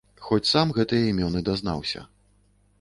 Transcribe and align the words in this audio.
Хоць 0.27 0.47
сам 0.51 0.71
гэтыя 0.77 1.05
імёны 1.11 1.39
дазнаўся. 1.53 2.01